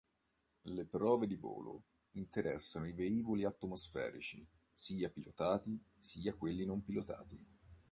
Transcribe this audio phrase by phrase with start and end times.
[0.65, 4.43] Le Prove di volo, interessano i "velivoli atmosferici"
[4.73, 7.47] sia pilotati sia quelli non pilotati.